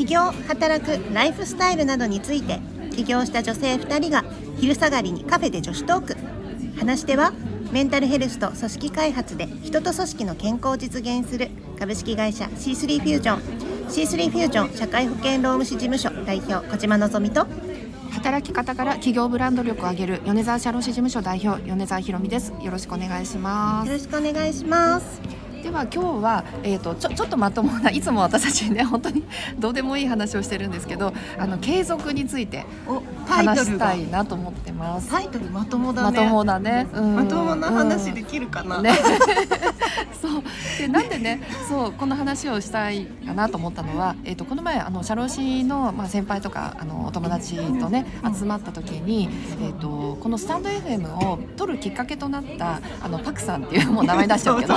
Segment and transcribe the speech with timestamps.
[0.00, 2.58] 起業働くライフスタイルなどについて
[2.96, 4.24] 起業した女性2人が
[4.58, 6.16] 昼下がりにカフェで女子トーク
[6.78, 7.34] 話し手は
[7.70, 13.40] メンタルヘルスと組織開発で人と組織の健康を実現する株式会社 C3 フュージョン。
[13.90, 17.46] C3 フュージョン社会保険労務士事務所代表小島のぞみと
[18.12, 22.54] 働き方から企業ブランド力を上げる米沢社労士事務所代表米沢ひろみです。
[22.62, 23.88] よろしくお願いします。
[23.88, 25.39] よろしくお願いします。
[25.62, 29.24] では今日は、えーと、ちょちょっとまともないつも私たちね本当に
[29.58, 32.64] どうでもいい話をしてるんですけどあの継続について
[33.26, 35.10] 話したいなと思ってます。
[35.10, 36.18] タイトルまともだね。
[36.18, 38.92] まともだね、うん、まともな話できるかな、うん、ね。
[40.20, 40.42] そう。
[40.78, 49.28] でなんでねそうこの話をしたいかなと思ったのは、えーと、この前あの社労士の、まあ、先輩とかあのお友達とね集まった時に、
[49.62, 54.74] えーと、このスタンド FM を撮るきっかけとなったあのパクさんっていうもう名前出しちゃうけど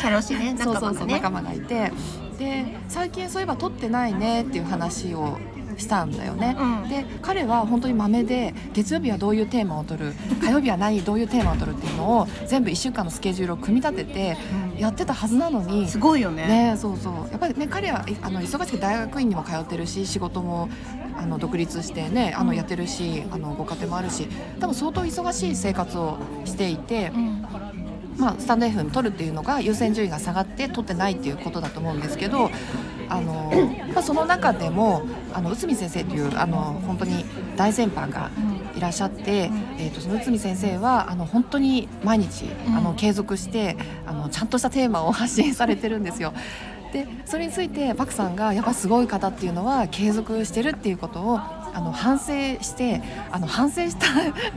[0.00, 0.80] 社労士ね仲間がね。
[0.80, 1.92] そうそうそう仲間がいて。
[2.38, 5.36] で最近そういえば撮ってないねっていう話を
[5.76, 10.14] したんだよね、うん、で彼は本当にまめで月曜日はどういうテーマを取る？
[10.40, 14.36] 火曜日は何どういうテーマを取るっていうのを全部1週間のスケジュールを組み立てて
[14.78, 16.46] やってたはずなのに、すごいよね。
[16.46, 17.14] ねそうそう。
[17.30, 20.68] やっぱりね彼はあの忙しく大学院にも通ってるし仕事も
[21.18, 27.12] あの独立してねあのやってるしあのご家庭もあるし多分相当忙しい生活をしていて。
[27.14, 27.46] うん
[28.20, 32.50] まあ、スタンド FM 取るっていうのが優先順位が下がって取ってないっていうことだと思うんですけど
[33.08, 33.50] あの、
[33.94, 37.24] まあ、その中でもあの内海先生というあの本当に
[37.56, 38.30] 大先輩が
[38.76, 43.76] いらっしゃって、えーと、その内海先生はあの本当に毎日あの継続して
[44.06, 46.34] あのちゃんとしたテーマを発信されてるんですよ。
[46.92, 52.24] でそれについてパクさんがやっぱすごい方っていうのは継続してるっていうことをあの反省
[52.62, 54.06] してあの反省した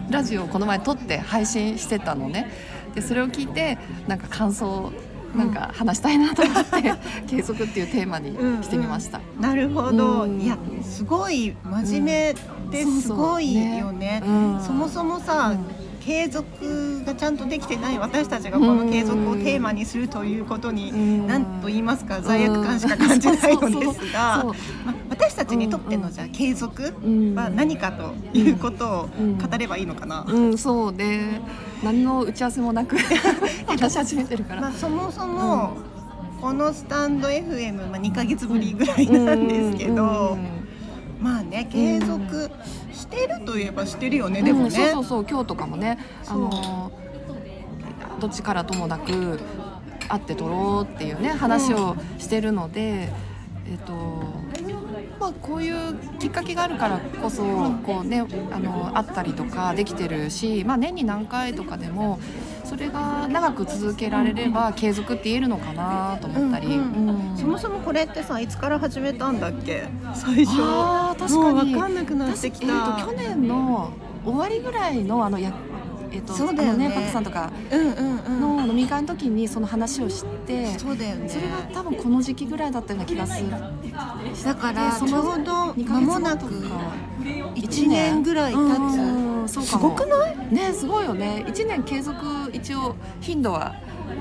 [0.09, 2.52] ラジオをこの前撮って配信してたのね。
[2.95, 3.77] でそれを聞いて
[4.08, 4.91] なんか感想
[5.36, 6.94] なんか話したいなと思って、
[7.27, 9.17] 継続っていうテーマにしてみました。
[9.17, 12.35] うんうん、なるほど、うん、いやすごい真面目
[12.72, 14.22] ですごいよね、
[14.66, 15.56] そもそもさ、
[16.06, 24.00] 継続がちゃんとできてない私たちがこの継続をテーマにするということに何と言いますか罪悪感しか感じないのです。
[24.12, 24.46] が
[25.09, 26.84] 私たちにとってのじゃあ継続
[27.36, 29.09] は何かということを
[29.41, 30.25] 語ればいいのかな？
[30.28, 30.58] うん。
[30.58, 31.22] そうで
[31.84, 32.97] 何の打ち合わせもなく
[33.66, 34.62] 話し始めてるから。
[34.62, 35.74] まあ、そもそも、
[36.41, 40.38] このスタンド FM、まあ、2か月ぶりぐらいなんですけど。
[41.24, 42.82] まあね継続し
[43.13, 46.91] てるといえばしてるよね、でもね、そうそうそう今日とかもねあの
[48.19, 49.40] どっちからともなく
[50.07, 53.09] 会って撮ろうっていうね話をしてるので、
[53.69, 53.94] えっと
[55.23, 57.44] まあ、こういうきっかけがあるからこそ
[57.85, 62.19] こう、ね、あの会ったりとかできてるし、まあ、年に何回とかでも
[62.66, 69.85] それが長く続けられれば継続って言えるのかなと思ったり、うんうん、そもそもこれってさいつから始めたんだっけ？
[70.13, 70.57] 最初。
[70.59, 71.72] あ確かに。
[71.72, 73.94] 分かんなくなってきた、えーと、去年の
[74.25, 75.53] 終わりぐらいのあのや
[76.13, 76.91] えっと、そうだよね。
[76.94, 81.28] パクさんとかの飲み会の時にその話を知って、そうだよね。
[81.28, 83.50] それが多分この時期ぐらいだったような気がする。
[83.50, 86.46] だからちょうど間もなく
[87.56, 90.53] 1年ぐらい経つ、すごくない？
[90.53, 91.44] ねすごいよね。
[91.47, 92.16] 1年継続
[92.53, 93.75] 一応頻度は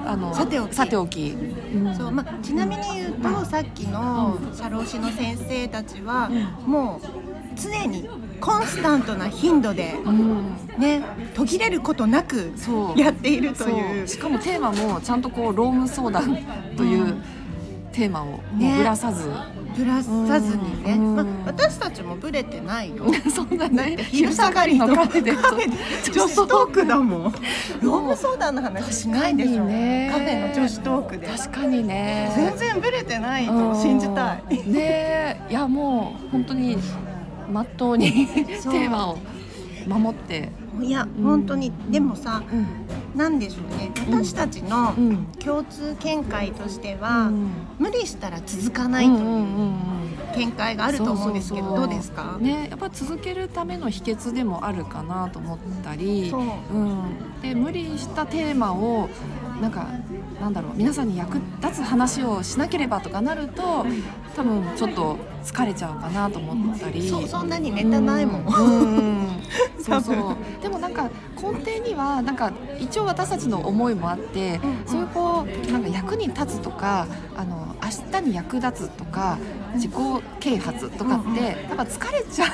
[0.06, 0.74] あのさておき。
[0.74, 7.06] さておき、うん、そうまあ、ちなみに言うと、うん、さっきの社労士の先生たちは、うん、もう
[7.56, 8.08] 常に
[8.40, 9.94] コンスタントな頻度で、
[10.78, 11.02] ね
[11.34, 12.52] 途切れることなく
[12.96, 14.08] やっているという。
[14.08, 16.36] しかもテーマもちゃんとこう労務相談
[16.76, 17.22] という
[17.92, 19.28] テーマをぶらさず、
[19.76, 25.32] ぶらさずにね、まあ、私たちもぶれてないよ そんなね昼下がりのカフェで。
[26.12, 27.22] 女子トークだもん。
[27.24, 27.30] 労
[27.80, 31.26] 務相談の話しないでしょ、ね、カフェの女子トークで。
[31.26, 32.32] 確かにね。
[32.34, 34.68] 全然ぶれてないと信じたい。
[34.68, 35.46] ね。
[35.48, 36.78] いやもう本当に
[37.50, 37.96] まっとう。
[37.96, 39.18] に テーマを
[39.86, 40.50] 守って。
[40.80, 41.72] いや、うん、本当に。
[41.90, 42.66] でもさ、うん、
[43.18, 43.90] なんでしょうね。
[44.10, 44.94] 私たちの
[45.38, 49.18] 共通見解としては、うん、無理したら続かないという
[50.36, 52.38] 見解があると思うんですけどどうですか？
[52.40, 56.30] ねやっぱ続けるための秘訣でもあるかなと思ったり。
[56.30, 56.36] う、
[56.76, 57.02] ん、
[57.42, 59.10] で無理したテーマを
[59.60, 59.86] なんか
[60.40, 63.84] なんだろう皆さんに役立つ話をしなければとかなると
[64.34, 69.42] 多分ちょっと疲れちゃうかなと思ったり、そそんなにネタないもん、うん
[69.82, 70.62] そうそう。
[70.62, 77.06] でもなんか根底にはなんか一応私たちの思いもあって、そういうこうなんか役に立つとか
[77.36, 79.38] あの明日に役立つとか
[79.74, 79.92] 自己
[80.40, 82.50] 啓発とかって、やっぱ疲れちゃう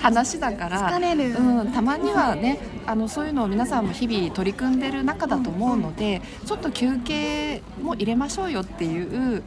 [0.00, 9.42] 話だから疲れる、うん、たまにはねあのそういうのを皆さんも日々取り組んでる中だと思うので、ちょっと休憩も入れましょうよっていう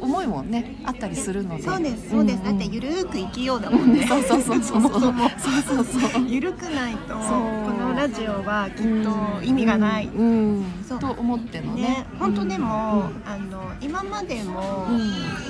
[0.00, 1.62] 思思いもねあったりするので。
[1.62, 2.44] そうですそうです、んん。
[2.44, 4.04] だってゆるーく生きようだもんね。
[4.08, 4.92] そうそうそうそうそう。
[4.92, 5.04] そう
[5.76, 6.24] そうそう。
[6.26, 10.98] ゆるくないとこのラジオはきっと意味がない、うんうん。
[10.98, 11.82] と思ってのね。
[11.82, 14.98] ね本当でも、うんあの今までも、うん。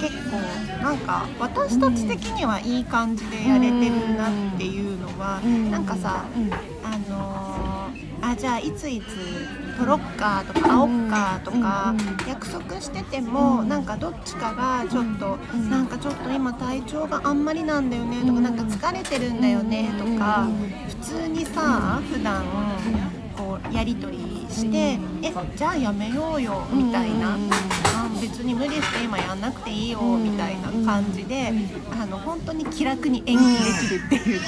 [0.00, 5.84] 結構なんか私たち的にはいい感じでやれてるなっていうのは、うんなん。
[5.84, 6.52] かさうん。
[6.52, 9.04] あのーあじゃあいついつ
[9.80, 22.44] 撮ろっかとか会おっかとかうん約束しててもうんなんかどっちかがちょっとうんなんかちょっと今体調があんまりなんだよねとうんかなんか疲れてるんだよねとかうん普通にさ普段
[23.50, 27.36] こうやり取りしてえじゃあやめようよみたいな。
[28.20, 31.52] 別に無理して今やんなくていいよみたいな感じで
[31.90, 33.58] あの本当に気楽に演技で
[33.88, 34.46] きるっていうか。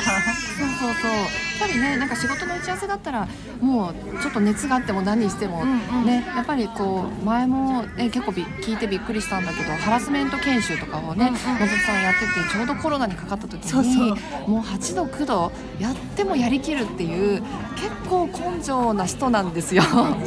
[0.58, 1.10] そうそうそう。
[1.10, 1.28] やっ
[1.60, 3.28] ぱりねなんか仕事の打ち合わせだったら
[3.60, 5.64] もうちょっと熱があっても何しても、
[6.04, 6.25] ね。
[6.34, 11.60] やっぱりこう前も、ね、結構び聞いてびっくりしたんだけどハラスメント研修とかをねうんうん。
[11.60, 14.10] 松田さんやっててちょうどコロナにかかった時に
[14.46, 17.43] もう8度9度やってもやりきるっていう
[17.76, 19.83] 結構根性な人なんですよ。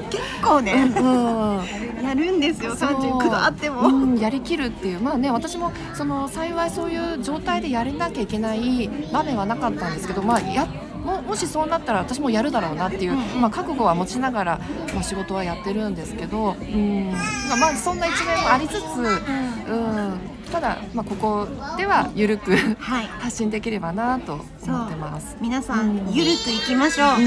[0.09, 2.75] 結構ね、うんやるんですよ。
[2.75, 2.89] そう。
[2.91, 4.99] 39度あっても、うん、やりきるっていう。
[4.99, 10.67] まあね私もその幸いそういう状態でやれなきゃいけない場面はなかったんですけどまあや
[11.05, 14.59] ももしそうなったら私もやるだろうなっていう、まあ、覚悟は持ちながら、
[14.93, 17.11] まあ、仕事はやってるんですけど、うん。
[17.59, 20.19] まあ、そんな一面もありつつ、うん、
[20.51, 21.47] ただ、まあ、ここ
[21.77, 23.05] では緩くはい。
[23.05, 24.33] 発信できればなと
[24.63, 25.37] 思ます。
[25.39, 26.13] 皆さん、うん。
[26.13, 27.23] ゆるくいきましょう、うん。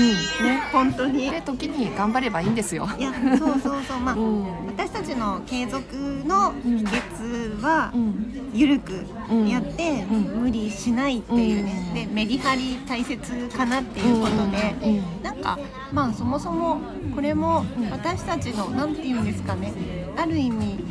[0.46, 1.26] ね、本当に。
[1.28, 2.88] いで時に頑張ればいいんですよ。
[2.98, 3.98] やそうそうそう。
[4.00, 4.66] まあ、うん。
[4.66, 5.84] 私たちの継続
[6.26, 8.50] の秘訣は、うん。
[8.52, 9.04] ゆるく
[9.48, 10.42] やって、うん。
[10.42, 11.94] 無理しないっていうね、うん。
[11.94, 15.58] でメリハリ大切かなっていうことで、なんか
[15.92, 16.80] まあそもそも
[17.14, 19.72] これも私たちの何て言うんですかね。
[20.16, 20.84] ある意味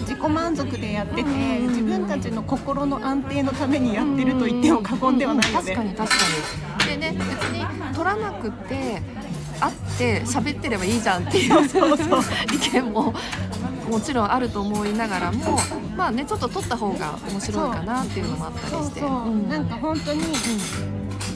[0.00, 1.24] 自己満足でやってて、う
[1.64, 1.68] ん。
[1.68, 5.74] 自分たちの心の安定のためにやってると言っても過言ではないよね。
[5.74, 6.20] 確かに確かに
[6.86, 9.02] でね別に取らなくて
[9.60, 11.66] 会って喋ってればいいじゃんっていう
[12.54, 13.14] 意見も
[13.90, 15.58] もちろんあると思いながらも
[15.96, 19.00] まあねちょっと取った方が面白いかなっていうのもあったりして。
[19.00, 20.22] なんか本当に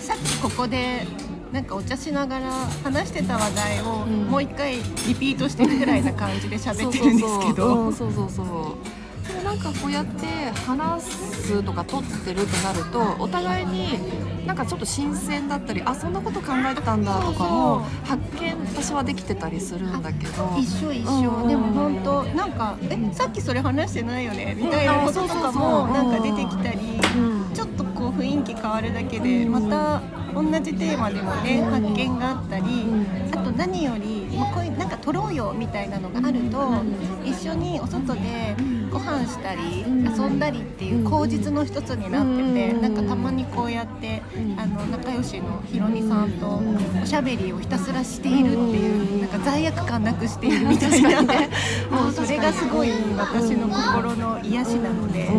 [0.00, 1.06] さっきここで
[1.52, 2.50] なんかお茶しながら
[2.82, 4.82] 話してた話題をうんもう一回リ
[5.14, 7.92] ピートしてるぐらいな感じで喋ってるんですけど。
[7.92, 8.24] そうそうそう。
[8.24, 10.26] うんそうそうそうでもなんかこうやって
[10.66, 13.98] 話すとか撮ってるとなるとお互いに
[14.46, 20.56] なんかちょっと新鮮だったりあそんなこと考えてたんだとかも発見私はできてたりするんだけど。
[20.58, 24.54] 一緒一うん緒でも本当なんかえさっきそれ話してないよね？
[24.58, 27.54] みたいなこととかもなんか出てきたりうん。
[27.54, 30.00] ちょっとこう雰囲気変わるだけでまた
[30.34, 32.86] 同じテーマでもね発見があったり
[33.32, 34.21] あと何よりまあ
[34.52, 36.82] こういうなんか撮ろうよみたいなのがあると
[37.24, 38.54] 一緒にお外で
[38.90, 44.22] ご飯したり遊んだりっていう口実の一つになっててなんかたまにこうやって
[44.56, 46.60] あの仲良しのひろみさんと
[47.02, 51.22] おしゃべりをひたすらしているっていうなんか罪悪感なくしているみたいな
[51.90, 55.26] もうそれがすごい私の心の癒しなので。
[55.28, 55.36] う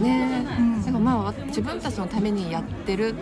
[0.00, 0.02] ん。
[0.02, 0.46] ね。
[0.58, 0.82] え、うん。
[0.82, 3.14] なんかまあ自分たちのためにやってる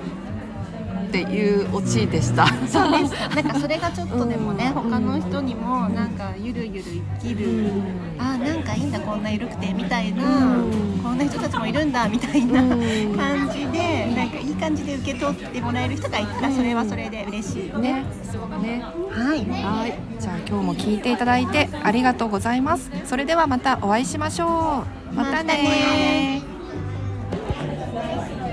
[1.15, 2.49] っていうオチでした。
[2.67, 3.13] そうです。
[3.37, 6.83] なんかそれがちょっとでもね、うん他の人にもなんかゆるゆる
[7.21, 7.71] 生きる、
[8.19, 17.81] あなんかいいんだこんな緩くてみたいな、うんこんな人たちもいるんだみたいなうん感じで、なんかいい感じで受け取ってもらえる人がいたらそれはそれで嬉しい。
[17.81, 18.83] ね、そうね。
[19.11, 19.45] はい。
[19.45, 22.91] はい、じゃあ今日も聞いていただいてありがとうございます。
[23.05, 25.15] それではまたお会いしましょう。
[25.15, 26.54] またね